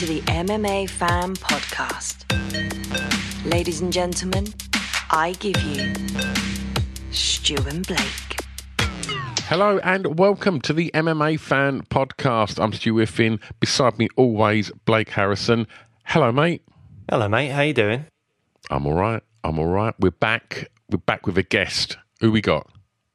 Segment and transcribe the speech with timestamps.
[0.00, 2.24] to the MMA Fan Podcast.
[3.44, 4.46] Ladies and gentlemen,
[5.10, 5.92] I give you
[7.10, 8.40] Stu and Blake.
[9.40, 12.58] Hello and welcome to the MMA Fan Podcast.
[12.58, 13.40] I'm Stu Whiffin.
[13.60, 15.66] Beside me, always, Blake Harrison.
[16.06, 16.62] Hello, mate.
[17.10, 17.50] Hello, mate.
[17.50, 18.06] How you doing?
[18.70, 19.22] I'm all right.
[19.44, 19.92] I'm all right.
[20.00, 20.70] We're back.
[20.90, 21.98] We're back with a guest.
[22.20, 22.66] Who we got?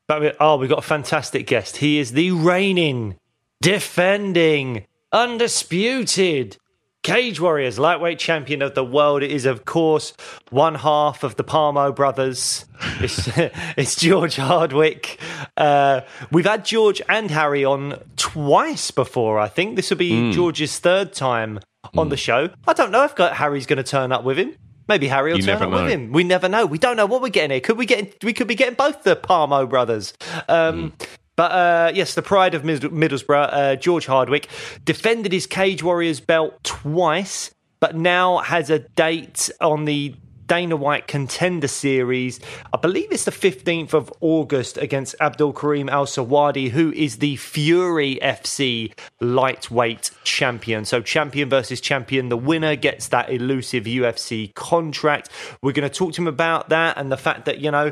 [0.07, 1.77] But we- Oh, we've got a fantastic guest.
[1.77, 3.15] He is the reigning,
[3.59, 6.57] defending, undisputed
[7.05, 9.21] Cage Warriors lightweight champion of the world.
[9.21, 10.13] It is, of course,
[10.49, 12.65] one half of the Parmo brothers.
[12.99, 13.29] It's,
[13.77, 15.19] it's George Hardwick.
[15.55, 19.39] Uh, we've had George and Harry on twice before.
[19.39, 21.59] I think this will be George's third time
[21.95, 22.49] on the show.
[22.67, 24.55] I don't know if Harry's going to turn up with him.
[24.87, 25.83] Maybe Harry will You turn up know.
[25.83, 26.11] with him.
[26.11, 26.65] We never know.
[26.65, 27.59] We don't know what we're getting here.
[27.61, 28.23] Could we get?
[28.23, 30.13] We could be getting both the Parmo brothers.
[30.47, 30.93] Um,
[31.35, 34.47] But uh, yes, the pride of Mid- Middlesbrough, uh, George Hardwick,
[34.83, 40.15] defended his Cage Warriors belt twice, but now has a date on the
[40.47, 42.39] Dana White Contender Series.
[42.71, 47.35] I believe it's the 15th of August against Abdul Karim Al Sawadi, who is the
[47.37, 50.85] Fury FC lightweight champion.
[50.85, 52.29] So, champion versus champion.
[52.29, 55.29] The winner gets that elusive UFC contract.
[55.61, 57.91] We're going to talk to him about that and the fact that, you know,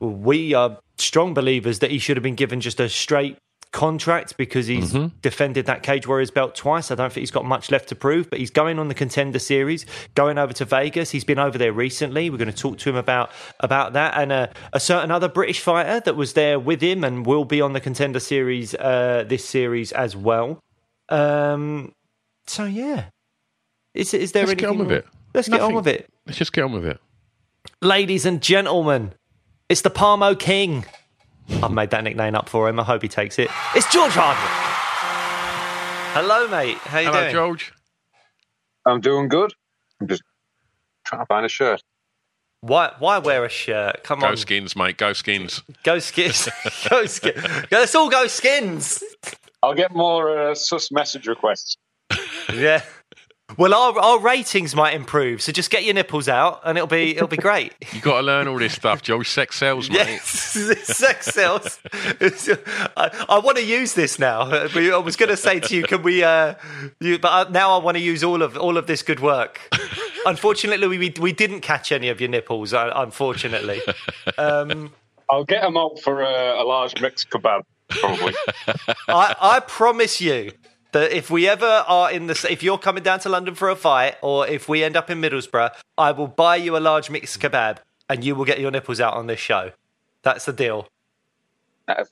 [0.00, 3.36] we are strong believers that he should have been given just a straight
[3.72, 6.92] contract because he's defended that Cage Warriors belt twice.
[6.92, 9.40] I don't think he's got much left to prove, but he's going on the contender
[9.40, 9.84] series,
[10.14, 11.10] going over to Vegas.
[11.10, 12.30] He's been over there recently.
[12.30, 15.58] We're going to talk to him about about that and uh, a certain other British
[15.58, 19.44] fighter that was there with him and will be on the contender series uh, this
[19.44, 20.60] series as well.
[21.08, 21.92] Um,
[22.46, 23.06] so yeah,
[23.92, 24.82] is is there Let's get anything?
[24.82, 25.06] on with it.
[25.34, 27.00] Let's get on with it Let's just get on with it.
[27.82, 29.14] ladies and gentlemen,
[29.68, 30.84] it's the Parmo King.
[31.62, 32.80] I've made that nickname up for him.
[32.80, 33.50] I hope he takes it.
[33.74, 34.50] It's George Hardwick.
[36.14, 36.76] Hello, mate.
[36.78, 37.32] How you Hello, doing?
[37.32, 37.72] George.
[38.86, 39.52] I'm doing good.
[40.00, 40.22] I'm just
[41.04, 41.82] trying to find a shirt.
[42.60, 42.92] Why?
[42.98, 44.04] Why wear a shirt?
[44.04, 44.28] Come on.
[44.28, 44.96] Go on, skins, mate.
[44.96, 45.62] Go skins.
[45.82, 46.48] go skins.
[46.88, 47.44] go skins.
[47.70, 49.02] Let's all go skins.
[49.62, 51.76] I'll get more uh, sus message requests.
[52.52, 52.82] Yeah.
[53.58, 57.14] Well, our, our ratings might improve, so just get your nipples out, and it'll be
[57.14, 57.72] it'll be great.
[57.94, 59.22] You got to learn all this stuff, Joe.
[59.22, 59.98] Sex sells, mate.
[59.98, 60.28] Yes,
[60.84, 61.78] sex sells.
[61.92, 64.40] I, I want to use this now.
[64.50, 66.24] I was going to say to you, can we?
[66.24, 66.54] Uh,
[67.00, 69.60] you, but now I want to use all of all of this good work.
[70.26, 72.72] Unfortunately, we we didn't catch any of your nipples.
[72.72, 73.80] uh, Unfortunately,
[74.38, 74.90] um,
[75.30, 78.34] I'll get them out for a, a large mixed kebab, probably.
[79.08, 80.50] I, I promise you
[80.94, 83.76] that if we ever are in the, if you're coming down to London for a
[83.76, 87.40] fight, or if we end up in Middlesbrough, I will buy you a large mixed
[87.40, 87.78] kebab,
[88.08, 89.72] and you will get your nipples out on this show.
[90.22, 90.88] That's the deal.
[91.88, 92.04] Uh,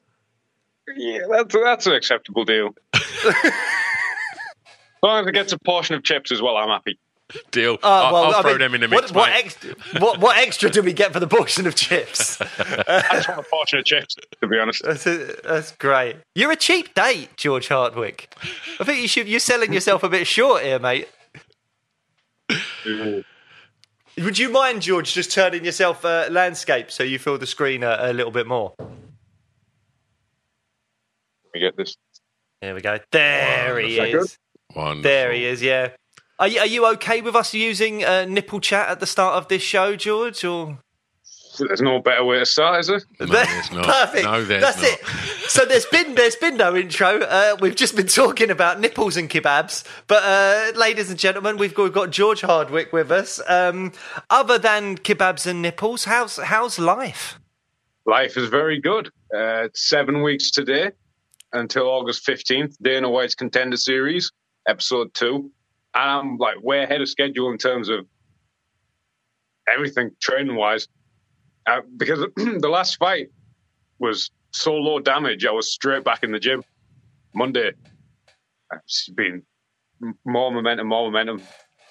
[0.97, 2.75] yeah, that's, that's an acceptable deal.
[2.92, 3.53] as
[5.03, 6.98] long as it gets a portion of chips as well, I'm happy.
[7.50, 7.78] Deal.
[7.82, 9.44] Oh, I'll, I'll I throw mean, them in the what, mix, what, mate.
[9.44, 12.41] extra, what, what extra do we get for the portion of chips?
[12.41, 14.82] I just want a portion of chips, to be honest.
[14.84, 16.16] That's, that's great.
[16.34, 18.34] You're a cheap date, George Hardwick.
[18.81, 19.28] I think you should.
[19.28, 21.09] You're selling yourself a bit short here, mate.
[24.19, 27.97] Would you mind, George, just turning yourself uh, landscape so you fill the screen a,
[28.00, 28.75] a little bit more?
[31.54, 31.97] We get this.
[32.60, 32.98] There we go.
[33.10, 34.38] There he that is.
[34.75, 35.03] Wonderful.
[35.03, 35.62] There he is.
[35.62, 35.91] Yeah.
[36.42, 39.47] Are you, are you okay with us using uh, nipple chat at the start of
[39.47, 40.44] this show, George?
[40.44, 40.76] Or
[41.56, 43.00] There's no better way to start, is there?
[43.21, 43.84] No, there's not.
[43.84, 44.24] Perfect.
[44.24, 44.91] No, there's That's not.
[44.91, 45.50] it.
[45.50, 47.21] So there's been there's been no intro.
[47.21, 49.84] Uh, we've just been talking about nipples and kebabs.
[50.09, 53.41] But uh, ladies and gentlemen, we've got, we've got George Hardwick with us.
[53.47, 53.92] Um,
[54.28, 57.39] other than kebabs and nipples, how's how's life?
[58.04, 59.10] Life is very good.
[59.33, 60.91] Uh, seven weeks today
[61.53, 64.33] until August 15th, Dana White's Contender Series,
[64.66, 65.53] episode two.
[65.94, 68.06] And I'm like way ahead of schedule in terms of
[69.72, 70.89] everything training wise.
[71.66, 73.28] Uh, because the last fight
[73.98, 76.62] was so low damage, I was straight back in the gym
[77.34, 77.72] Monday.
[78.72, 79.42] It's been
[80.24, 81.47] more momentum, more momentum.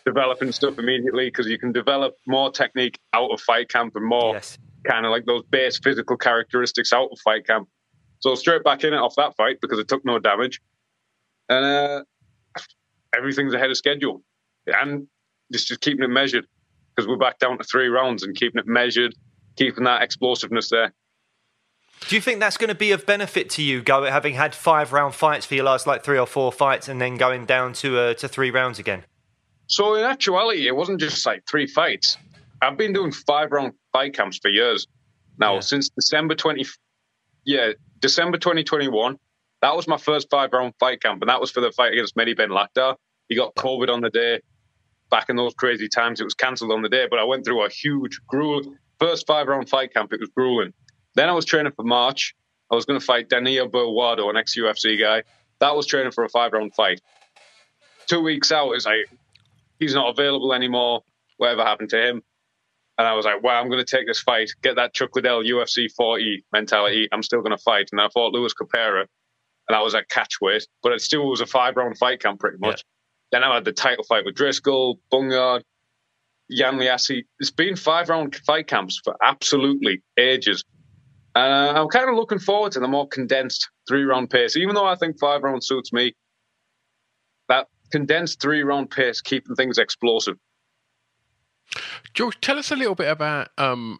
[0.05, 4.33] developing stuff immediately because you can develop more technique out of fight camp and more
[4.33, 4.57] Yes.
[4.83, 7.69] kind of like those base physical characteristics out of fight camp.
[8.19, 10.59] So straight back in it off that fight because it took no damage,
[11.49, 12.03] and uh,
[13.15, 14.21] everything's ahead of schedule,
[14.67, 15.07] and
[15.51, 16.45] just just keeping it measured
[16.95, 19.13] because we're back down to three rounds and keeping it measured,
[19.55, 20.93] keeping that explosiveness there.
[22.07, 24.91] Do you think that's going to be of benefit to you, go having had five
[24.91, 27.97] round fights for your last like three or four fights, and then going down to
[27.99, 29.03] uh, to three rounds again?
[29.67, 32.17] So in actuality, it wasn't just like three fights.
[32.61, 34.87] I've been doing five round fight camps for years
[35.37, 35.59] now Yeah.
[35.61, 36.65] since December twenty.
[37.45, 39.17] Yeah, December twenty twenty one.
[39.61, 42.15] That was my first five round fight camp, and that was for the fight against
[42.15, 42.95] Mehdi Ben Lakhdar.
[43.29, 44.41] He got COVID on the day.
[45.09, 47.65] Back in those crazy times, it was cancelled on the day, but I went through
[47.65, 48.61] a huge gruel.
[48.99, 50.73] First five round fight camp, it was grueling.
[51.15, 52.33] Then I was training for March.
[52.71, 55.23] I was going to fight Danilo Belluardo, an ex UFC guy.
[55.59, 57.01] That was training for a five round fight.
[58.07, 59.09] Two weeks out, it's like
[59.79, 61.01] he's not available anymore.
[61.37, 62.21] Whatever happened to him?
[62.97, 65.43] And I was like, wow, I'm going to take this fight, get that Chuck Liddell
[65.43, 67.07] UFC 40 mentality.
[67.11, 67.89] I'm still going to fight.
[67.91, 69.05] And I fought Lewis Capera,
[69.73, 72.57] I was at catch weight, but it still was a five round fight camp pretty
[72.59, 72.83] much.
[73.31, 75.63] Then I had the title fight with Driscoll, Bungard,
[76.51, 77.23] Jan Liassi.
[77.39, 80.63] It's been five round fight camps for absolutely ages.
[81.33, 84.85] Uh, I'm kind of looking forward to the more condensed three round pace, even though
[84.85, 86.13] I think five round suits me.
[87.47, 90.37] That condensed three round pace, keeping things explosive.
[92.13, 93.99] George, tell us a little bit about um,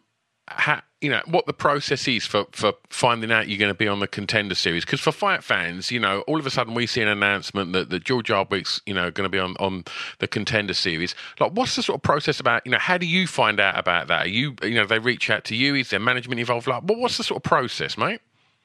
[0.56, 3.88] how, you know what the process is for, for finding out you're going to be
[3.88, 4.84] on the contender series.
[4.84, 7.90] Because for fight fans, you know, all of a sudden we see an announcement that,
[7.90, 9.84] that George Hardwick's you know going to be on, on
[10.20, 11.14] the contender series.
[11.40, 12.64] Like, what's the sort of process about?
[12.64, 14.26] You know, how do you find out about that?
[14.26, 15.74] Are you you know they reach out to you?
[15.74, 16.68] Is there management involved?
[16.68, 18.20] Like, well, what's the sort of process, mate?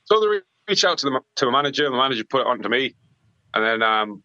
[0.06, 1.86] So they reach out to the to the manager.
[1.89, 2.94] The manager put it on to me,
[3.56, 4.24] and then um,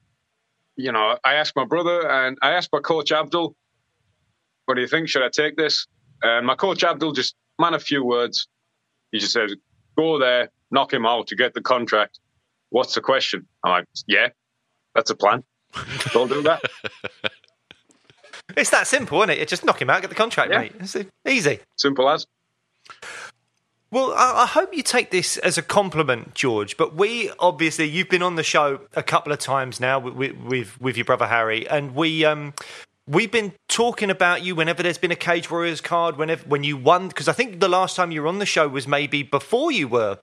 [0.76, 3.56] you know I asked my brother and I asked my coach Abdul,
[4.66, 5.08] "What do you think?
[5.08, 5.86] Should I take this?"
[6.22, 8.46] And my coach Abdul just man a few words.
[9.10, 9.54] He just says,
[9.96, 12.18] "Go there, knock him out to get the contract."
[12.70, 13.46] What's the question?
[13.64, 14.28] I'm like, "Yeah,
[14.94, 15.44] that's a plan.
[16.12, 16.62] Don't do that."
[18.56, 19.38] It's that simple, isn't it?
[19.38, 20.58] You just knock him out, get the contract, Yeah.
[20.58, 20.72] mate.
[20.78, 20.96] It's
[21.26, 21.60] easy.
[21.76, 22.26] Simple as.
[23.90, 26.76] Well, I, I hope you take this as a compliment, George.
[26.76, 30.80] But we obviously, you've been on the show a couple of times now with with,
[30.80, 32.52] with your brother Harry, and we um
[33.06, 36.76] we've been talking about you whenever there's been a Cage Warriors card, whenever when you
[36.76, 39.72] won, because I think the last time you were on the show was maybe before
[39.72, 40.18] you were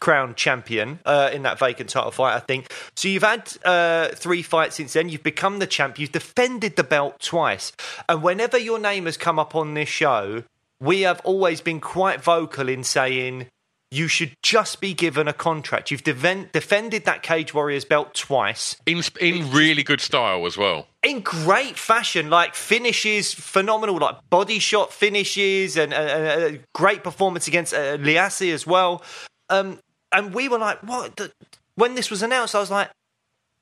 [0.00, 2.72] crowned champion uh, in that vacant title fight, I think.
[2.96, 5.08] So you've had uh, three fights since then.
[5.08, 5.98] You've become the champ.
[5.98, 7.72] You've defended the belt twice,
[8.08, 10.44] and whenever your name has come up on this show,
[10.80, 13.46] we have always been quite vocal in saying
[13.92, 15.90] you should just be given a contract.
[15.90, 20.86] You've defended that Cage Warriors belt twice In in really good style as well.
[21.02, 27.74] in great fashion, like finishes phenomenal, like body shot finishes and a great performance against
[27.74, 29.02] uh, Liassi as well.
[29.50, 29.78] Um,
[30.10, 31.16] and we were like, what?
[31.16, 31.30] The,
[31.74, 32.90] when this was announced, I was like,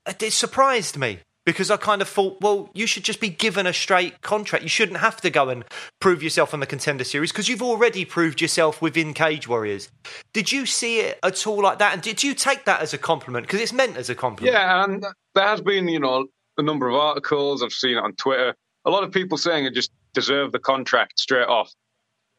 [0.06, 1.18] it surprised me
[1.50, 4.62] because I kind of thought, well, you should just be given a straight contract.
[4.62, 5.64] You shouldn't have to go and
[6.00, 9.90] prove yourself on the contender series because you've already proved yourself within Cage Warriors.
[10.32, 11.94] Did you see it at all like that?
[11.94, 13.46] And did you take that as a compliment?
[13.46, 14.54] Because it's meant as a compliment.
[14.54, 15.04] Yeah, and
[15.34, 16.26] there has been, you know,
[16.58, 17.62] a number of articles.
[17.62, 18.54] I've seen it on Twitter.
[18.84, 21.72] A lot of people saying it just deserve the contract straight off.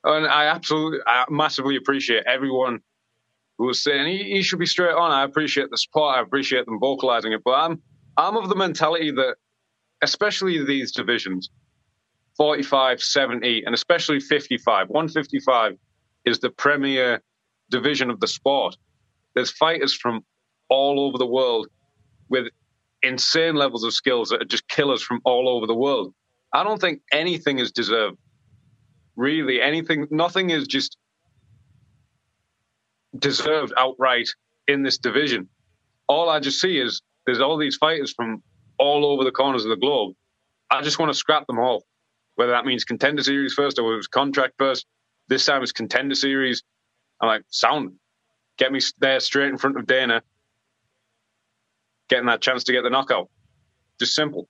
[0.04, 2.80] And I absolutely, I massively appreciate everyone
[3.58, 5.12] who was saying he, he should be straight on.
[5.12, 6.18] I appreciate the support.
[6.18, 7.42] I appreciate them vocalizing it.
[7.46, 7.82] But I'm,
[8.18, 9.36] I'm of the mentality that,
[10.02, 11.50] especially these divisions,
[12.38, 15.78] 45, 70, and especially 55, 155
[16.26, 17.22] is the premier
[17.70, 18.76] division of the sport.
[19.34, 20.24] There's fighters from
[20.70, 21.68] all over the world
[22.30, 22.48] with
[23.02, 26.14] insane levels of skills that are just killers from all over the world.
[26.54, 28.18] I don't think anything is deserved.
[29.16, 30.98] Really, anything, nothing is just
[33.18, 34.30] deserved outright
[34.68, 35.50] in this division.
[36.08, 38.44] All I just see is there's all these fighters from
[38.78, 40.16] all over the corners of the globe.
[40.70, 41.86] I just want to scrap them all,
[42.36, 44.86] whether that means contender series first or it was contract first.
[45.28, 46.64] This time it's contender series.
[47.20, 47.94] I'm like, sound,
[48.58, 50.24] get me there straight in front of Dana,
[52.10, 53.30] getting that chance to get the knockout.
[54.00, 54.48] Just simple.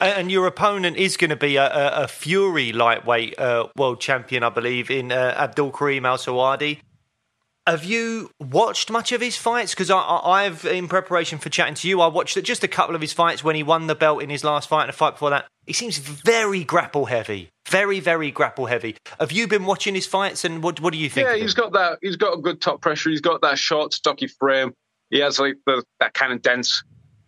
[0.00, 4.42] And your opponent is going to be a, a, a Fury lightweight uh, world champion,
[4.42, 6.80] I believe, in uh, Abdul Kareem Al Sawadi.
[7.66, 9.72] Have you watched much of his fights?
[9.72, 12.94] Because I, I, I've, in preparation for chatting to you, I watched just a couple
[12.94, 15.12] of his fights when he won the belt in his last fight and a fight
[15.12, 15.46] before that.
[15.66, 18.96] He seems very grapple heavy, very, very grapple heavy.
[19.18, 21.26] Have you been watching his fights, and what, what do you think?
[21.26, 22.00] Yeah, he's got that.
[22.02, 23.08] He's got a good top pressure.
[23.08, 24.74] He's got that short, stocky frame.
[25.08, 26.82] He has like the, that kind of dense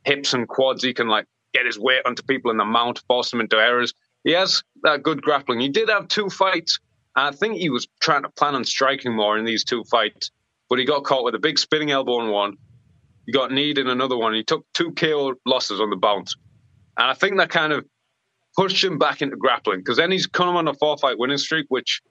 [0.05, 0.83] hips and quads.
[0.83, 1.25] He can like
[1.55, 3.95] get his weight onto people in the mount, force them into errors.
[4.23, 5.61] He has that good grappling.
[5.61, 6.79] He did have two fights.
[7.17, 10.31] And I think he was trying to plan on striking more in these two fights,
[10.69, 12.57] but he got caught with a big spinning elbow in one.
[13.25, 14.35] He got kneed in another one.
[14.35, 16.37] He took two KO losses on the bounce.
[16.99, 17.85] And I think that kind of
[18.57, 21.67] pushed him back into grappling because then he's come on a four fight winning streak,
[21.69, 22.03] which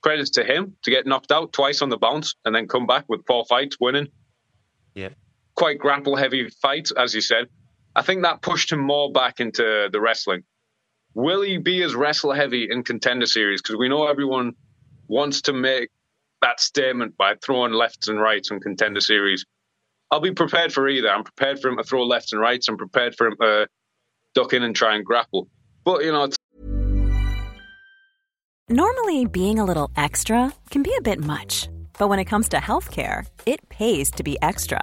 [0.00, 3.04] credits to him to get knocked out twice on the bounce and then come back
[3.08, 4.08] with four fights winning.
[4.94, 5.10] Yeah.
[5.54, 7.46] Quite grapple heavy fights, as you said.
[7.94, 10.44] I think that pushed him more back into the wrestling.
[11.14, 13.60] Will he be as wrestle heavy in contender series?
[13.60, 14.54] Because we know everyone
[15.08, 15.90] wants to make
[16.40, 19.44] that statement by throwing lefts and rights in contender series.
[20.10, 21.08] I'll be prepared for either.
[21.08, 22.68] I'm prepared for him to throw lefts and rights.
[22.68, 23.68] I'm prepared for him to
[24.34, 25.48] duck in and try and grapple.
[25.84, 26.28] But, you know,
[28.68, 32.56] Normally, being a little extra can be a bit much, but when it comes to
[32.56, 34.82] healthcare, it pays to be extra.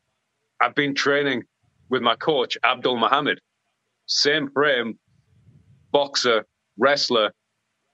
[0.61, 1.43] I've been training
[1.89, 3.39] with my coach, Abdul Muhammad.
[4.05, 4.99] Same frame,
[5.91, 6.45] boxer,
[6.77, 7.31] wrestler,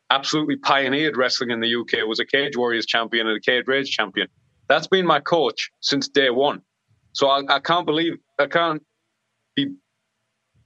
[0.09, 3.89] absolutely pioneered wrestling in the UK, was a Cage Warriors champion and a Cage Rage
[3.89, 4.27] champion.
[4.67, 6.61] That's been my coach since day one.
[7.13, 8.83] So I, I can't believe, I can't
[9.55, 9.73] be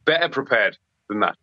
[0.06, 0.78] better prepared
[1.08, 1.36] than that.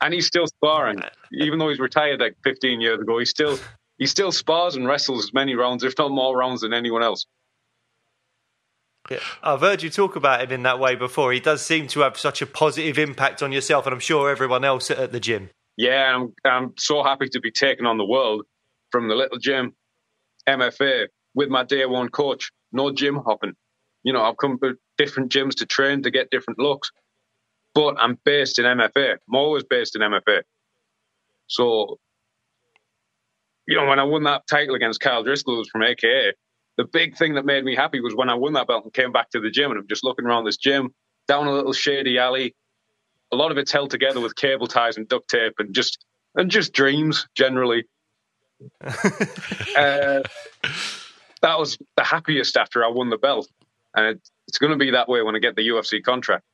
[0.00, 1.00] And he's still sparring,
[1.32, 3.18] even though he's retired like 15 years ago.
[3.18, 3.58] He still
[3.98, 7.26] he still spars and wrestles as many rounds, if not more rounds, than anyone else.
[9.10, 9.18] Yeah.
[9.42, 11.32] I've heard you talk about him in that way before.
[11.32, 14.64] He does seem to have such a positive impact on yourself, and I'm sure everyone
[14.64, 15.50] else at the gym.
[15.76, 18.44] Yeah, I'm I'm so happy to be taking on the world
[18.90, 19.74] from the little gym,
[20.48, 22.50] MFA, with my day one coach.
[22.72, 23.54] No gym hopping.
[24.02, 26.90] You know, I've come to different gyms to train to get different looks,
[27.74, 29.12] but I'm based in MFA.
[29.12, 30.42] I'm always based in MFA.
[31.46, 31.98] So,
[33.66, 36.32] you know, when I won that title against Kyle Driscoll, it was from AKA.
[36.76, 39.12] The big thing that made me happy was when I won that belt and came
[39.12, 40.94] back to the gym, and I'm just looking around this gym,
[41.28, 42.54] down a little shady alley.
[43.30, 46.50] A lot of it's held together with cable ties and duct tape, and just and
[46.50, 47.84] just dreams generally.
[48.84, 50.22] uh,
[51.42, 53.48] that was the happiest after I won the belt,
[53.94, 56.44] and it, it's going to be that way when I get the UFC contract.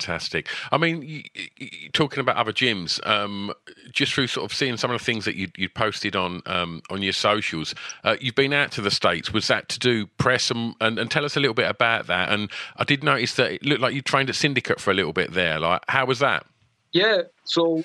[0.00, 0.48] Fantastic.
[0.72, 1.22] I mean, you,
[1.58, 3.52] you, talking about other gyms, um,
[3.92, 6.80] just through sort of seeing some of the things that you, you posted on um,
[6.88, 9.30] on your socials, uh, you've been out to the states.
[9.30, 12.30] Was that to do press and, and, and tell us a little bit about that?
[12.30, 15.12] And I did notice that it looked like you trained at Syndicate for a little
[15.12, 15.60] bit there.
[15.60, 16.46] Like, how was that?
[16.92, 17.84] Yeah, so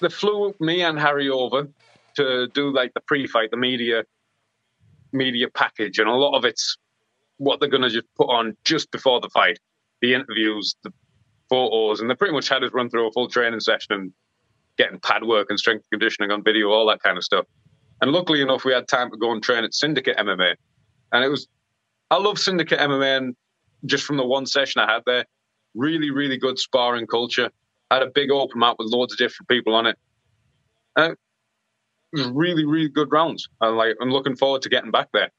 [0.00, 1.68] they flew me and Harry over
[2.16, 4.04] to do like the pre-fight, the media
[5.12, 6.78] media package, and a lot of it's
[7.36, 9.58] what they're going to just put on just before the fight
[10.00, 10.92] the interviews, the
[11.48, 14.12] photos, and they pretty much had us run through a full training session and
[14.78, 17.46] getting pad work and strength conditioning on video, all that kind of stuff.
[18.00, 20.54] And luckily enough, we had time to go and train at Syndicate MMA.
[21.12, 21.48] And it was,
[22.10, 23.36] I love Syndicate MMA, and
[23.86, 25.24] just from the one session I had there,
[25.74, 27.50] really, really good sparring culture.
[27.90, 29.96] Had a big open mat with loads of different people on it.
[30.96, 31.18] And it
[32.12, 33.48] was really, really good rounds.
[33.60, 35.30] And like, I'm looking forward to getting back there.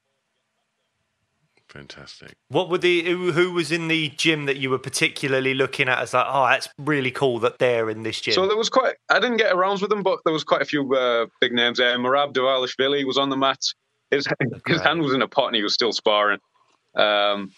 [1.68, 2.32] Fantastic.
[2.48, 5.98] What were the who, who was in the gym that you were particularly looking at
[5.98, 8.34] as like, oh, that's really cool that they're in this gym?
[8.34, 8.94] So there was quite.
[9.10, 11.78] I didn't get rounds with them, but there was quite a few uh, big names
[11.78, 11.96] there.
[11.98, 13.60] Merab Dvalishvili was on the mat.
[14.10, 14.26] His
[14.66, 16.38] his hand was in a pot and he was still sparring.
[16.94, 17.52] Um,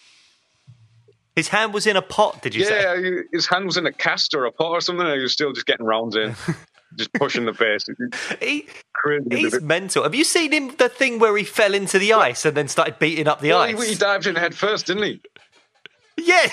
[1.35, 2.41] his hand was in a pot.
[2.41, 3.01] Did you yeah, say?
[3.01, 5.05] Yeah, his hand was in a cast or a pot or something.
[5.05, 6.35] And he was still just getting rounds in,
[6.95, 7.85] just pushing the pace.
[8.39, 8.67] He,
[9.31, 10.03] he's mental.
[10.03, 10.75] Have you seen him?
[10.75, 13.61] The thing where he fell into the ice and then started beating up the well,
[13.61, 13.81] ice.
[13.83, 15.21] He, he dived in head first, didn't he?
[16.17, 16.47] Yeah,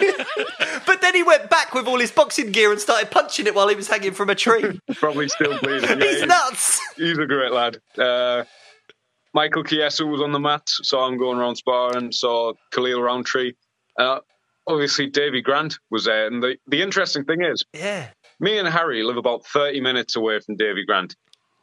[0.86, 3.68] but then he went back with all his boxing gear and started punching it while
[3.68, 4.80] he was hanging from a tree.
[4.94, 5.88] Probably still bleeding.
[5.88, 6.80] Yeah, he's, he's nuts.
[6.96, 7.78] He's a great lad.
[7.98, 8.44] Uh,
[9.34, 13.52] Michael Chiesa was on the mat, saw him going around sparring, saw Khalil Rountree.
[13.98, 14.20] Uh,
[14.66, 16.28] obviously, Davy Grant was there.
[16.28, 18.08] And the, the interesting thing is, yeah,
[18.40, 21.16] me and Harry live about 30 minutes away from Davy Grant.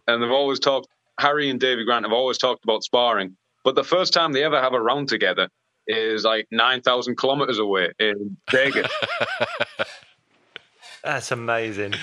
[0.07, 0.87] And they've always talked,
[1.19, 3.35] Harry and Davy Grant have always talked about sparring.
[3.63, 5.49] But the first time they ever have a round together
[5.87, 8.91] is like 9,000 kilometers away in Vegas.
[11.03, 11.95] That's amazing.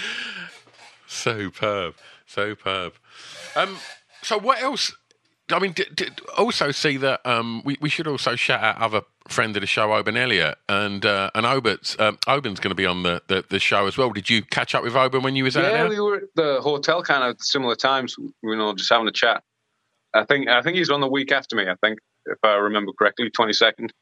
[1.06, 1.94] Superb.
[2.26, 2.94] Superb.
[3.56, 3.78] Um,
[4.22, 4.94] so what else?
[5.50, 9.02] I mean, d- d- also see that um, we, we should also shout out other
[9.28, 12.87] friend of the show, Oban Elliott, and uh, and Obert's um, Oban's going to be
[12.87, 14.11] on the, the, the show as well.
[14.11, 15.88] Did you catch up with Oban when you was out yeah, there?
[15.88, 18.16] we were at the hotel kind of similar times.
[18.18, 19.42] You know, just having a chat.
[20.14, 21.68] I think I think he's on the week after me.
[21.68, 23.92] I think if I remember correctly, twenty second.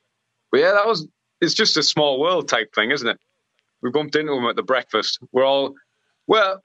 [0.51, 1.07] But yeah, that was.
[1.41, 3.19] It's just a small world type thing, isn't it?
[3.83, 5.19] We bumped into him at the breakfast.
[5.33, 5.75] We're all
[6.27, 6.63] well.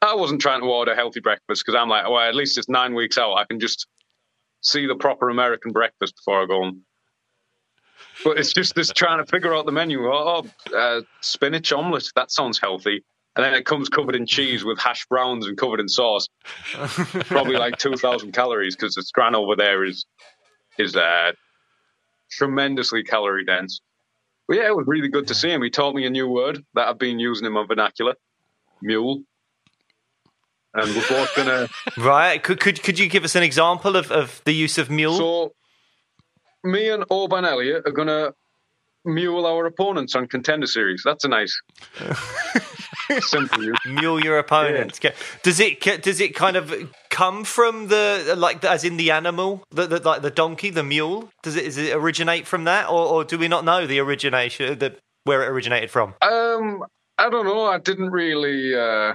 [0.00, 2.94] I wasn't trying to order healthy breakfast because I'm like, well, at least it's nine
[2.94, 3.34] weeks out.
[3.34, 3.88] I can just
[4.62, 6.82] see the proper American breakfast before I go home.
[8.24, 10.06] But it's just this trying to figure out the menu.
[10.06, 10.44] Oh,
[10.74, 12.10] uh, spinach omelette.
[12.16, 13.04] That sounds healthy.
[13.36, 16.26] And then it comes covered in cheese with hash browns and covered in sauce.
[16.72, 20.04] Probably like 2,000 calories because the strand over there is
[20.76, 21.32] is uh,
[22.30, 23.80] tremendously calorie dense.
[24.48, 25.62] But yeah, it was really good to see him.
[25.62, 28.14] He taught me a new word that I've been using in my vernacular
[28.80, 29.22] mule.
[30.74, 31.68] And we're both going to.
[31.96, 32.42] Right?
[32.42, 35.16] Could, could could you give us an example of, of the use of mule?
[35.16, 35.52] So,
[36.68, 38.34] me and Oban Elliott are going to
[39.04, 41.02] mule our opponents on contender series.
[41.04, 41.60] That's a nice,
[43.20, 45.00] simple mule your opponents.
[45.42, 49.86] Does it does it kind of come from the like as in the animal, the,
[49.86, 51.30] the like the donkey, the mule?
[51.42, 54.78] Does it does it originate from that, or, or do we not know the origination,
[54.78, 56.14] the where it originated from?
[56.22, 56.84] Um,
[57.16, 57.64] I don't know.
[57.64, 59.14] I didn't really uh,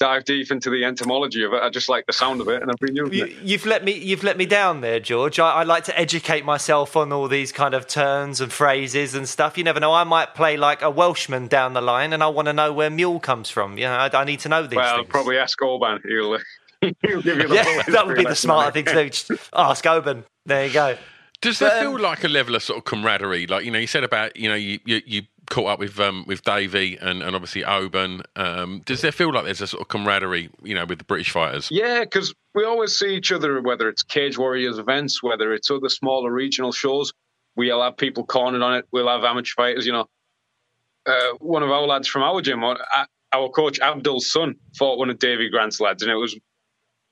[0.00, 1.62] dive deep into the entomology of it.
[1.62, 3.36] I just like the sound of it, and I've been using You, it.
[3.42, 5.38] you've let me you've let me down there, George.
[5.38, 9.28] I, I like to educate myself on all these kind of turns and phrases and
[9.28, 9.56] stuff.
[9.56, 9.92] You never know.
[9.92, 12.90] I might play like a Welshman down the line, and I want to know where
[12.90, 13.78] mule comes from.
[13.78, 15.08] You know, I, I need to know these Well, things.
[15.08, 16.00] probably ask Oban.
[16.08, 16.38] He'll,
[16.80, 19.10] he'll give you the yeah, that would be the lesson smarter thing to do.
[19.10, 20.24] Just Ask Oban.
[20.46, 20.96] There you go.
[21.42, 23.46] Does there But, um, feel like a level of sort of camaraderie?
[23.46, 26.24] Like you know, you said about you know you you, you caught up with um,
[26.26, 28.22] with Davy and, and obviously Oban.
[28.36, 31.30] Um, does there feel like there's a sort of camaraderie, you know, with the British
[31.30, 31.68] fighters?
[31.70, 35.88] Yeah, because we always see each other, whether it's Cage Warriors events, whether it's other
[35.90, 37.12] smaller regional shows.
[37.56, 38.86] We'll have people cornered on it.
[38.92, 39.84] We'll have amateur fighters.
[39.84, 40.06] You know,
[41.06, 42.74] uh, one of our lads from our gym, uh,
[43.32, 46.34] our coach Abdul's son, fought one of Davy Grant's lads, and it was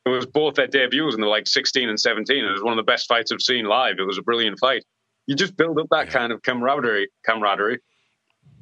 [0.07, 2.45] it was both their debuts, and they're like 16 and 17.
[2.45, 3.97] It was one of the best fights I've seen live.
[3.99, 4.85] It was a brilliant fight.
[5.27, 6.13] You just build up that Yeah.
[6.13, 7.79] kind of camaraderie, camaraderie,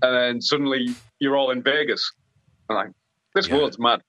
[0.02, 2.12] and then suddenly you're all in Vegas.
[2.68, 2.90] I'm like,
[3.34, 3.56] this Yeah.
[3.56, 4.02] world's mad.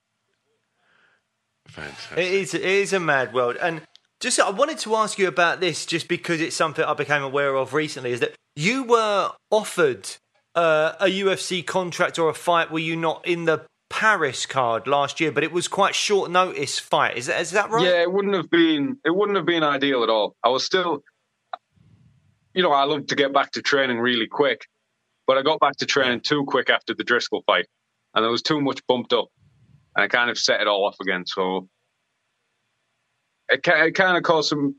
[1.67, 2.17] Fantastic.
[2.17, 3.57] It is, it is a mad world.
[3.61, 3.81] And
[4.19, 7.55] just, I wanted to ask you about this just because it's something I became aware
[7.55, 10.09] of recently is that you were offered
[10.55, 15.19] uh, a UFC contract or a fight, were you not, in the Paris card last
[15.19, 17.17] year, but it was quite short notice fight.
[17.17, 17.85] Is that, is that right?
[17.85, 20.35] Yeah, it wouldn't have been it wouldn't have been ideal at all.
[20.43, 21.03] I was still
[22.53, 24.65] you know, I love to get back to training really quick,
[25.27, 27.67] but I got back to training too quick after the Driscoll fight.
[28.15, 29.27] And there was too much bumped up.
[29.95, 31.25] And I kind of set it all off again.
[31.27, 31.67] So
[33.49, 34.75] it, it kind of caused some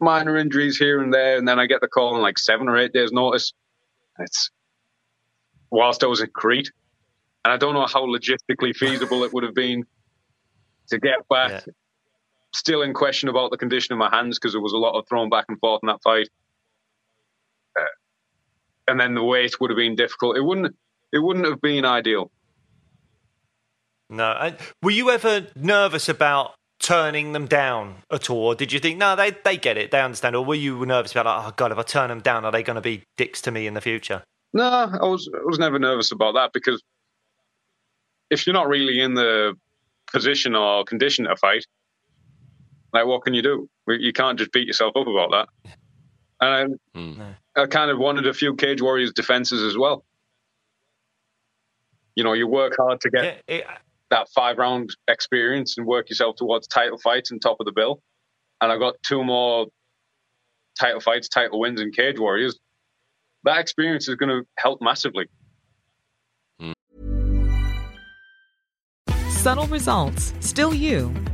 [0.00, 1.38] minor injuries here and there.
[1.38, 3.52] And then I get the call in like seven or eight days' notice.
[4.18, 4.50] It's
[5.70, 6.70] whilst I was in Crete.
[7.44, 9.84] And I don't know how logistically feasible it would have been
[10.88, 11.72] to get back Yeah.
[12.54, 15.08] still in question about the condition of my hands because there was a lot of
[15.08, 16.28] thrown back and forth in that fight.
[18.88, 20.36] And then the weight would have been difficult.
[20.36, 20.74] It wouldn't.
[21.12, 22.30] It wouldn't have been ideal.
[24.08, 24.32] No.
[24.32, 28.54] And were you ever nervous about turning them down at all?
[28.54, 30.34] Did you think, no, they, they get it, they understand?
[30.34, 32.62] Or were you nervous about, like, oh, God, if I turn them down, are they
[32.62, 34.22] going to be dicks to me in the future?
[34.54, 35.30] No, I was.
[35.34, 36.82] I was never nervous about that because
[38.30, 39.54] if you're not really in the
[40.12, 41.64] position or condition to fight,
[42.92, 43.68] like what can you do?
[43.88, 45.74] You can't just beat yourself up about that.
[46.40, 47.22] And I, hmm.
[47.56, 50.04] I kind of wanted a few Cage Warriors defenses as well.
[52.14, 53.66] You know, you work hard to get Yeah, it,
[54.10, 58.02] that five round experience and work yourself towards title fights and top of the bill.
[58.60, 59.66] And I got two more
[60.78, 62.58] title fights, title wins in Cage Warriors.
[63.44, 65.26] That experience is going to help massively.
[69.30, 71.12] Subtle results, still you,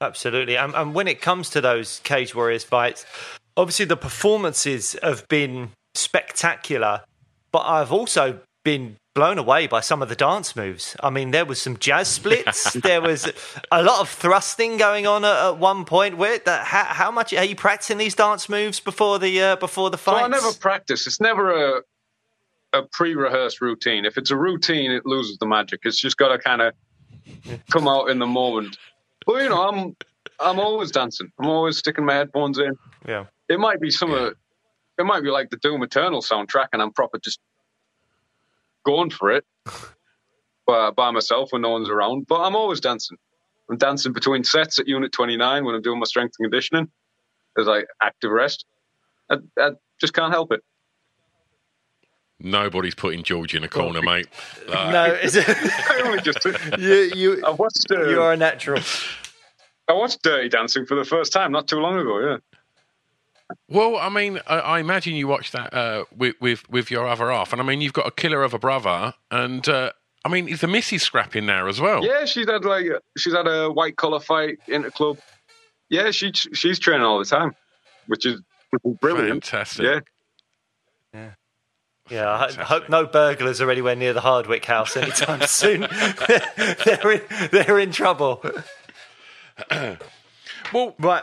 [0.00, 0.56] Absolutely.
[0.56, 3.04] And, and when it comes to those Cage Warriors fights,
[3.56, 7.02] obviously the performances have been spectacular,
[7.50, 10.94] but I've also been blown away by some of the dance moves.
[11.00, 12.72] I mean, there was some jazz splits.
[12.74, 13.28] there was
[13.72, 16.16] a lot of thrusting going on at, at one point.
[16.16, 19.90] Where that, how, how, much are you practicing these dance moves before the uh, before
[19.90, 20.20] the fight?
[20.20, 21.08] So I never practice.
[21.08, 21.82] It's never a
[22.74, 24.04] a pre-rehearsed routine.
[24.04, 25.80] If it's a routine, it loses the magic.
[25.84, 26.74] It's just got to kind of
[27.70, 28.76] come out in the moment.
[29.28, 29.94] Well, you know, I'm
[30.40, 31.30] I'm always dancing.
[31.38, 32.72] I'm always sticking my headphones in.
[33.06, 33.26] Yeah.
[33.48, 34.32] It might be some of
[34.98, 37.38] it might be like the Doom Eternal soundtrack, and I'm proper just
[38.86, 39.44] going for it
[40.66, 42.26] by, by myself when no one's around.
[42.26, 43.18] But I'm always dancing.
[43.70, 46.88] I'm dancing between sets at Unit 29 when I'm doing my strength and conditioning
[47.58, 48.64] as like active rest.
[49.30, 50.62] I, I just can't help it.
[52.40, 54.28] Nobody's putting George in a corner, mate.
[54.68, 55.44] Like, no, is it?
[55.48, 56.44] I only just
[56.78, 58.80] you you I watched uh, you are a natural.
[59.88, 62.20] I watched Dirty Dancing for the first time not too long ago.
[62.20, 62.36] Yeah.
[63.68, 67.30] Well, I mean, I, I imagine you watched that uh, with, with with your other
[67.30, 69.92] half, and I mean, you've got a killer of a brother, and uh,
[70.24, 72.04] I mean, is the missus scrapping there as well?
[72.04, 75.18] Yeah, she's had like she's had a white collar fight in the club.
[75.88, 77.56] Yeah, she she's training all the time,
[78.06, 79.44] which is, which is brilliant.
[79.44, 79.84] Fantastic.
[79.84, 80.00] Yeah.
[81.14, 81.30] Yeah,
[82.10, 85.80] I ho- hope no burglars are anywhere near the Hardwick house anytime soon.
[86.84, 88.42] they're in they're in trouble.
[90.72, 91.22] Well, Right.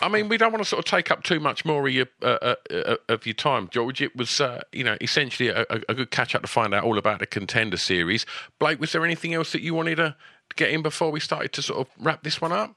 [0.00, 2.06] I mean, we don't want to sort of take up too much more of your
[2.22, 4.00] uh, uh, uh, of your time, George.
[4.02, 6.82] It was, uh, you know, essentially a, a, a good catch up to find out
[6.82, 8.26] all about the contender series.
[8.58, 10.16] Blake, was there anything else that you wanted to
[10.56, 12.74] get in before we started to sort of wrap this one up?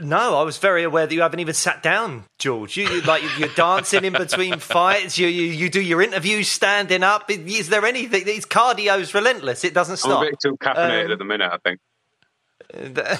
[0.00, 2.78] No, I was very aware that you haven't even sat down, George.
[2.78, 5.18] You, you like you're dancing in between fights.
[5.18, 7.30] You, you you do your interviews standing up.
[7.30, 8.24] Is there anything?
[8.24, 9.64] His cardio's relentless.
[9.64, 10.22] It doesn't I'm a stop.
[10.22, 11.80] bit too caffeinated Um, at the minute, I think.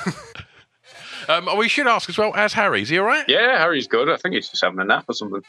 [1.28, 2.35] Um, we should ask as well.
[2.35, 3.24] As Harry, is he all right?
[3.28, 4.08] Yeah, Harry's good.
[4.08, 5.42] I think he's just having a nap or something.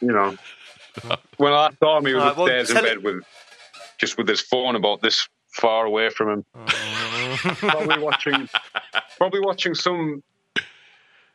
[0.00, 0.36] You know,
[1.38, 3.24] when I saw him, he was All right, well, upstairs in bed with
[3.98, 6.44] just with his phone about this far away from him.
[7.36, 8.48] Probably watching,
[9.18, 10.22] probably watching some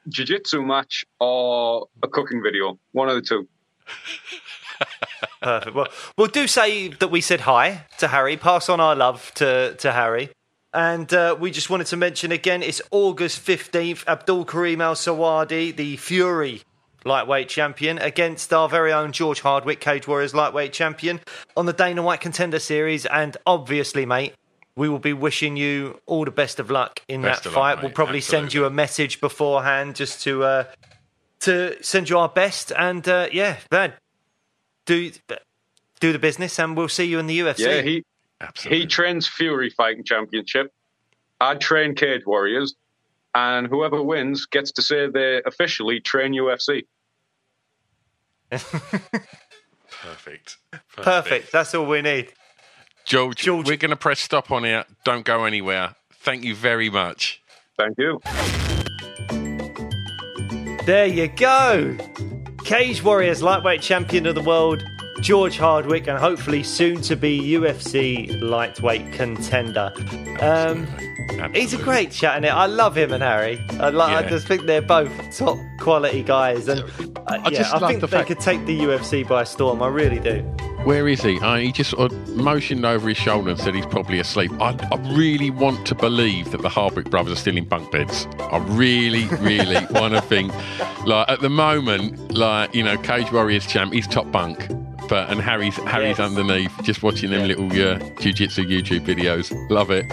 [0.10, 2.80] jiu-jitsu match or a cooking video.
[2.92, 3.48] One of the two.
[5.42, 5.76] Perfect.
[5.76, 8.38] Well, well, do say that we said hi to Harry.
[8.38, 10.30] Pass on our love to, to Harry.
[10.74, 14.06] And uh, we just wanted to mention again, it's August 15th.
[14.08, 16.62] Abdul Karim Al Sawadi, the Fury
[17.06, 21.22] lightweight champion, against our very own George Hardwick, Cage Warriors lightweight champion,
[21.56, 23.06] on the Dana White Contender Series.
[23.06, 24.34] And obviously, mate,
[24.78, 27.76] we will be wishing you all the best of luck in Best that of luck,
[27.76, 27.84] fight.
[27.84, 30.64] we'll probably send you a message beforehand just to uh,
[31.42, 32.72] to send you our best.
[32.78, 33.94] And uh, yeah, man,
[34.86, 35.12] do
[36.00, 37.60] do the business, and we'll see you in the UFC.
[37.60, 38.04] Yeah, he
[38.40, 38.80] Absolutely.
[38.80, 40.72] he trains Fury Fighting Championship.
[41.42, 42.76] I train Cage Warriors,
[43.34, 46.86] and whoever wins gets to say they officially train UFC.
[49.90, 50.58] Perfect.
[50.96, 51.52] Perfect.
[51.52, 52.32] That's all we need.
[53.08, 54.84] George, George- we're going to press stop on here.
[55.06, 55.96] Don't go anywhere.
[56.12, 57.42] Thank you very much.
[57.78, 58.20] Thank you.
[60.86, 61.96] There you go.
[62.66, 64.84] Cage Warriors lightweight champion of the world,
[65.22, 69.94] George Hardwick, and hopefully soon to be UFC lightweight contender.
[70.42, 70.86] Um,
[71.54, 72.50] he's a great chat in it.
[72.50, 73.64] I love him and Harry.
[73.80, 77.74] I, like, I just think they're both top quality guys, and uh, I yeah, just
[77.74, 79.82] I think the they fact- could take the UFC by storm.
[79.82, 80.44] I really do.
[80.84, 81.40] Where is he?
[81.40, 84.52] Uh, he just sort of motioned over his shoulder and said he's probably asleep.
[84.62, 88.28] I, I really want to believe that the Hardwick brothers are still in bunk beds.
[88.40, 90.54] I really, really want to think.
[91.06, 94.68] Like at the moment, like you know, Cage Warriors champ, he's top bunk,
[95.08, 96.20] but and Harry's Harry's Yes.
[96.20, 99.52] underneath, just watching them little uh, jiu-jitsu YouTube videos.
[99.70, 100.06] Love it.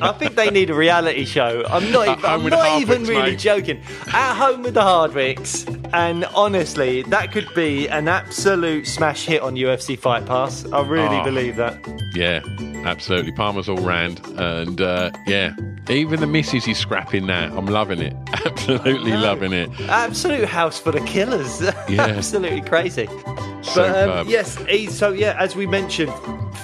[0.00, 1.64] I think they need a reality show.
[1.68, 3.38] I'm not even, I'm not even really mate.
[3.38, 3.80] joking.
[4.08, 9.54] At home with the Hardwicks, and honestly, that could be an absolute smash hit on
[9.56, 10.64] UFC Fight Pass.
[10.72, 11.24] I really Oh.
[11.24, 11.78] believe that.
[12.14, 12.40] yeah,
[12.84, 13.32] absolutely.
[13.32, 15.54] Parmo's all round, and uh, yeah,
[15.88, 17.52] even the missus is scrapping that.
[17.52, 18.16] I'm loving it.
[18.44, 19.68] Absolutely loving it.
[19.88, 21.60] Absolute house for the killers.
[21.88, 22.06] Yeah.
[22.06, 23.06] Absolutely crazy.
[23.06, 24.23] But Superb.
[24.24, 26.10] Um, yes, so yeah, as we mentioned,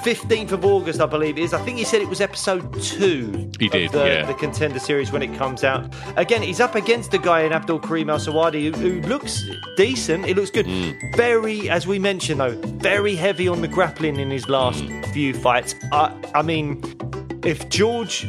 [0.03, 1.53] 15th of August, I believe it is.
[1.53, 3.51] I think he said it was episode two.
[3.59, 4.25] He of did, the, yeah.
[4.25, 5.92] the contender series when it comes out.
[6.16, 9.44] Again, he's up against the guy in Abdul Karim Al Sawadi who, who looks
[9.77, 10.27] decent.
[10.27, 10.66] It looks good.
[10.66, 11.16] Mm.
[11.16, 15.12] Very, as we mentioned though, very heavy on the grappling in his last Mm.
[15.12, 15.75] few fights.
[15.92, 16.81] I, I mean,
[17.44, 18.27] if George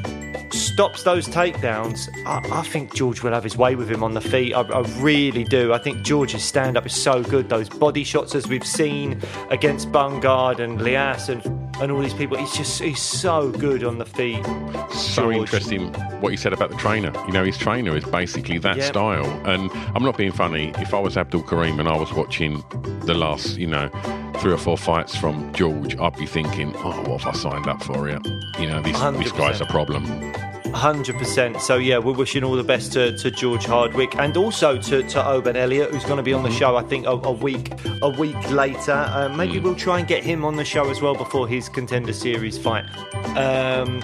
[0.74, 4.22] stops those takedowns, I, I think George will have his way with him on the
[4.22, 4.54] feet.
[4.54, 5.74] I, I really do.
[5.74, 7.50] I think George's stand up is so good.
[7.50, 11.44] Those body shots, as we've seen against Bungard and Lias and,
[11.82, 14.44] and all these people, he's just he's so good on the feet.
[14.92, 15.38] so George.
[15.38, 17.12] interesting what you said about the trainer.
[17.28, 18.86] You know, his trainer is basically that Yeah.
[18.86, 19.26] style.
[19.46, 20.72] And I'm not being funny.
[20.78, 22.64] If I was Abdul Karim and I was watching
[23.06, 23.90] the last, you know,
[24.38, 27.84] three or four fights from George, I'd be thinking, oh, what have I signed up
[27.84, 28.20] for here?
[28.60, 29.38] You know, this, this 100%.
[29.38, 30.06] guy's a problem.
[30.74, 31.62] Hundred percent.
[31.62, 35.28] So yeah, we're wishing all the best to, to George Hardwick and also to, to
[35.28, 36.76] Oban Elliott, who's going to be on the show.
[36.76, 38.94] I think a, a week a week later.
[38.94, 42.14] Uh, maybe we'll try and get him on the show as well before his contender
[42.14, 42.86] series fight.
[43.38, 44.02] Um,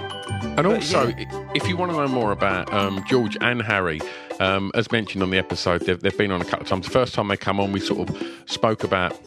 [0.58, 4.00] And also, i if you want to know more about um, George and Harry,
[4.40, 6.86] um, as mentioned on the episode, they've, they've been on a couple of times.
[6.86, 9.18] The first time they come on, we sort of spoke about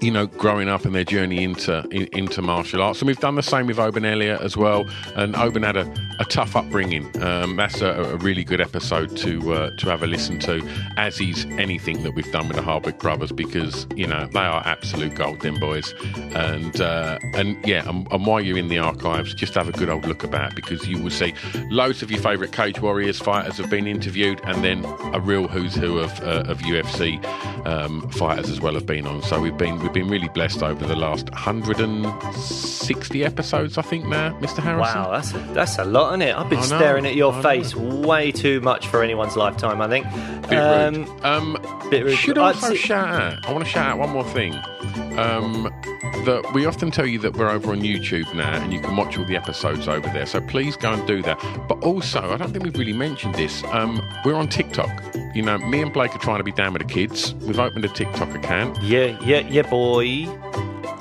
[0.00, 3.36] you know, growing up and their journey into in, into martial arts, and we've done
[3.36, 4.84] the same with Oban Elliott as well.
[5.16, 5.84] And Oban had a,
[6.18, 7.04] a tough upbringing.
[7.22, 10.62] Um, that's a, a really good episode to uh, to have a listen to,
[10.96, 14.62] as is anything that we've done with the Hardwick brothers, because you know they are
[14.64, 15.94] absolute gold, them boys.
[16.34, 19.88] And uh, and yeah, and, and while you're in the archives, just have a good
[19.88, 21.34] old look about because you will see
[21.70, 25.74] loads of your favourite Cage Warriors fighters have been interviewed, and then a real who's
[25.74, 27.24] who of uh, of UFC
[27.66, 29.22] um, fighters as well have been on.
[29.22, 34.38] So we've been we've been really blessed over the last 160 episodes, I think now,
[34.40, 34.58] Mr.
[34.58, 35.02] Harrison.
[35.02, 36.36] wow, that's a, that's a lot, isn't it?
[36.36, 37.42] I've been I know, staring at your I know.
[37.42, 39.80] face way too much for anyone's lifetime.
[39.80, 40.06] I think.
[40.48, 41.24] Bit Um, rude.
[41.24, 41.58] Um,
[41.90, 42.16] bit rude.
[42.16, 43.46] Should also say- shout out.
[43.48, 44.54] I want to shout out one more thing.
[45.18, 45.70] Um,
[46.24, 49.18] that we often tell you that we're over on YouTube now, and you can watch
[49.18, 50.26] all the episodes over there.
[50.26, 51.38] So please go and do that.
[51.68, 53.62] But also, I don't think we've really mentioned this.
[53.72, 54.90] Um, we're on TikTok.
[55.34, 57.34] You know, me and Blake are trying to be down with the kids.
[57.34, 58.80] We've opened a TikTok account.
[58.82, 60.26] Yeah, yeah, yeah, boy.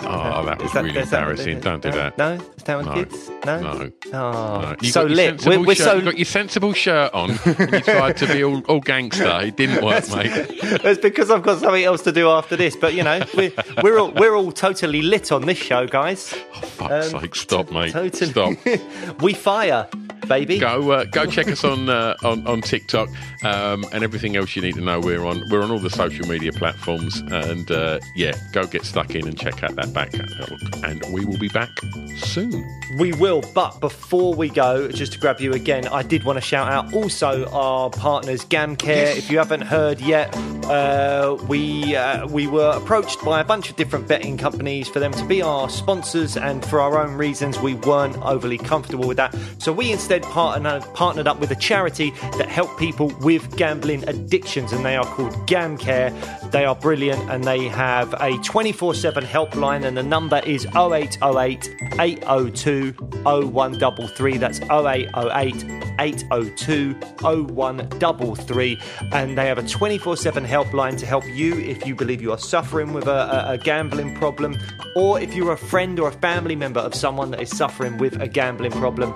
[0.06, 1.60] Oh, that was that- really that- embarrassing.
[1.60, 2.18] Don't do no, that.
[2.18, 2.94] No, is that with No.
[2.94, 3.32] kids?
[3.46, 3.60] No.
[3.62, 3.92] No.
[4.14, 4.76] Oh, No.
[4.82, 5.46] You so lit.
[5.46, 5.96] We're, we're so.
[5.96, 7.40] you got your sensible shirt on, and
[7.74, 9.40] you tried to be all, all gangster.
[9.42, 10.32] It didn't work, mate.
[10.34, 12.76] It's because I've got something else to do after this.
[12.76, 16.34] But you know, we're we're all we're all totally lit on this show, guys.
[16.56, 17.92] Oh, fuck's Um, sake, stop, mate.
[17.94, 18.32] Totally.
[18.32, 18.54] Stop.
[19.22, 19.88] we fire,
[20.28, 20.60] baby.
[20.60, 23.10] Go uh, go check us on uh, on on TikTok
[23.44, 25.00] um, and everything else you need to know.
[25.00, 29.16] We're on we're on all the social media platforms, and uh, yeah, go get stuck
[29.16, 30.60] in and check out that back catalog.
[30.84, 31.70] And we will be back
[32.18, 32.64] soon.
[32.98, 36.42] We will, but before we go, just to grab you again, I did want to
[36.42, 39.18] shout out also our partners, GamCare.
[39.18, 43.76] If you haven't heard yet, uh, we uh, we were approached by a bunch of
[43.76, 47.74] different betting companies for them to be our sponsors, and for our own reasons, we
[47.74, 49.36] weren't overly comfortable with that.
[49.58, 54.72] So we instead partnered partnered up with a charity that help people with gambling addictions,
[54.72, 56.12] and they are called GamCare.
[56.52, 62.92] They are brilliant, and they have a 24/7 helpline, and the number is 0808 802
[63.24, 64.38] 0133.
[64.38, 65.66] That's 0808
[66.00, 68.80] 802 0133.
[69.12, 72.38] And they have a 24 7 helpline to help you if you believe you are
[72.38, 74.58] suffering with a, a, a gambling problem,
[74.96, 78.22] or if you're a friend or a family member of someone that is suffering with
[78.22, 79.14] a gambling problem.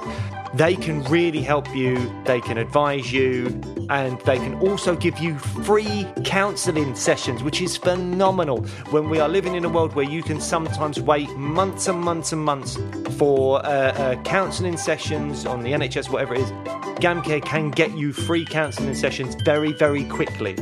[0.57, 3.45] They can really help you, they can advise you,
[3.91, 9.29] and they can also give you free counselling sessions, which is phenomenal when we are
[9.29, 12.75] living in a world where you can sometimes wait months and months and months
[13.19, 16.51] for uh, uh, counselling sessions on the NHS, whatever it is.
[16.97, 20.55] GamCare can get you free counselling sessions very, very quickly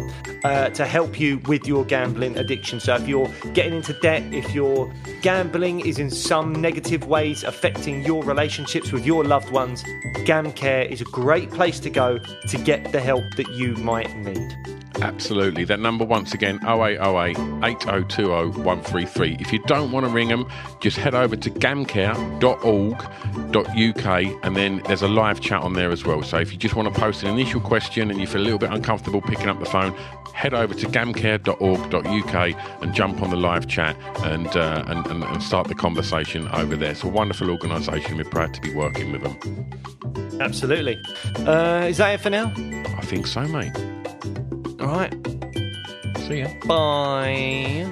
[0.44, 2.82] uh, to help you with your gambling addiction.
[2.82, 4.94] So, if you're getting into debt, if your
[5.26, 9.82] gambling is in some negative ways affecting your relationships with your loved ones,
[10.18, 14.56] GamCare is a great place to go to get the help that you might need.
[15.02, 15.66] Absolutely.
[15.66, 19.38] That number, once again, 0808 8020 133.
[19.40, 20.48] If you don't want to ring them,
[20.80, 26.22] just head over to gamcare.org.uk and then there's a live chat on there as well.
[26.22, 28.60] So if you just want to post an initial question and you feel a little
[28.60, 29.98] bit uncomfortable picking up the phone,
[30.36, 35.42] head over to gamcare.org.uk and jump on the live chat and, uh, and, and, and
[35.42, 36.92] start the conversation over there.
[36.92, 38.18] It's a wonderful organisation.
[38.18, 40.42] We're proud to be working with them.
[40.42, 41.02] Absolutely.
[41.48, 42.52] Uh, is that it for now?
[42.98, 43.76] I think so, mate.
[44.82, 45.14] All right.
[46.28, 46.50] See ya.
[46.66, 47.92] Bye.